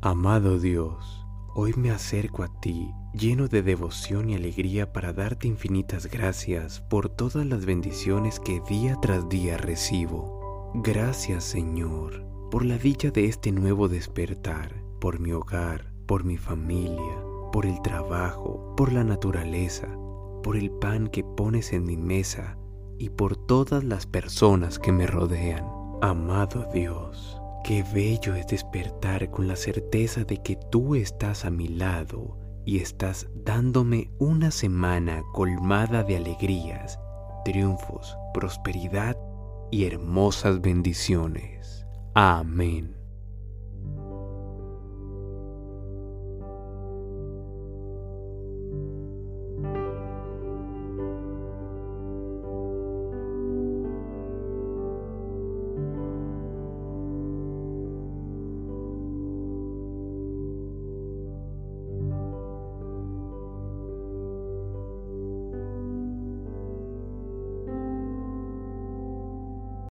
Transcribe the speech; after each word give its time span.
Amado 0.00 0.60
Dios, 0.60 1.26
hoy 1.56 1.74
me 1.76 1.90
acerco 1.90 2.44
a 2.44 2.60
ti 2.60 2.94
lleno 3.12 3.48
de 3.48 3.62
devoción 3.62 4.30
y 4.30 4.36
alegría 4.36 4.92
para 4.92 5.12
darte 5.12 5.48
infinitas 5.48 6.06
gracias 6.06 6.80
por 6.82 7.08
todas 7.08 7.44
las 7.44 7.66
bendiciones 7.66 8.38
que 8.38 8.60
día 8.68 8.96
tras 9.02 9.28
día 9.28 9.56
recibo. 9.56 10.70
Gracias 10.84 11.42
Señor 11.42 12.24
por 12.48 12.64
la 12.64 12.78
dicha 12.78 13.10
de 13.10 13.24
este 13.24 13.50
nuevo 13.50 13.88
despertar, 13.88 14.84
por 15.00 15.18
mi 15.18 15.32
hogar, 15.32 15.92
por 16.06 16.22
mi 16.22 16.36
familia, 16.36 17.18
por 17.52 17.66
el 17.66 17.82
trabajo, 17.82 18.74
por 18.76 18.92
la 18.92 19.02
naturaleza, 19.02 19.88
por 20.44 20.56
el 20.56 20.70
pan 20.70 21.08
que 21.08 21.24
pones 21.24 21.72
en 21.72 21.84
mi 21.84 21.96
mesa 21.96 22.56
y 22.98 23.10
por 23.10 23.34
todas 23.34 23.82
las 23.82 24.06
personas 24.06 24.78
que 24.78 24.92
me 24.92 25.08
rodean. 25.08 25.66
Amado 26.02 26.68
Dios, 26.72 27.40
Qué 27.68 27.84
bello 27.92 28.34
es 28.34 28.46
despertar 28.46 29.30
con 29.30 29.46
la 29.46 29.54
certeza 29.54 30.24
de 30.24 30.38
que 30.38 30.56
tú 30.70 30.94
estás 30.94 31.44
a 31.44 31.50
mi 31.50 31.68
lado 31.68 32.38
y 32.64 32.78
estás 32.78 33.28
dándome 33.34 34.10
una 34.18 34.50
semana 34.50 35.22
colmada 35.34 36.02
de 36.02 36.16
alegrías, 36.16 36.98
triunfos, 37.44 38.16
prosperidad 38.32 39.18
y 39.70 39.84
hermosas 39.84 40.62
bendiciones. 40.62 41.84
Amén. 42.14 42.97